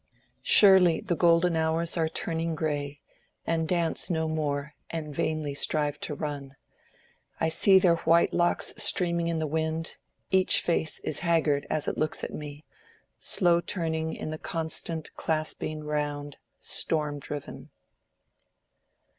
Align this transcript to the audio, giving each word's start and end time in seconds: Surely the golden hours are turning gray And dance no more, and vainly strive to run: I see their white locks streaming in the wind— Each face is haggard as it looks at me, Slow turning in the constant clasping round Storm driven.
Surely 0.41 0.99
the 0.99 1.15
golden 1.15 1.55
hours 1.55 1.95
are 1.95 2.09
turning 2.09 2.55
gray 2.55 3.01
And 3.45 3.67
dance 3.67 4.09
no 4.09 4.27
more, 4.27 4.73
and 4.89 5.13
vainly 5.13 5.53
strive 5.53 5.99
to 5.99 6.15
run: 6.15 6.55
I 7.39 7.49
see 7.49 7.77
their 7.77 7.97
white 7.97 8.33
locks 8.33 8.73
streaming 8.77 9.27
in 9.27 9.37
the 9.37 9.45
wind— 9.45 9.97
Each 10.31 10.59
face 10.59 10.99
is 11.01 11.19
haggard 11.19 11.67
as 11.69 11.87
it 11.87 11.99
looks 11.99 12.23
at 12.23 12.33
me, 12.33 12.65
Slow 13.19 13.61
turning 13.61 14.15
in 14.15 14.31
the 14.31 14.39
constant 14.39 15.13
clasping 15.13 15.83
round 15.83 16.37
Storm 16.59 17.19
driven. 17.19 17.69